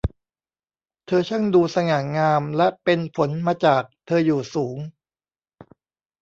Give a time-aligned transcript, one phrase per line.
[1.05, 4.77] เธอช่างดูสง่างามและเป็นผลมาจากเธออยู่สูง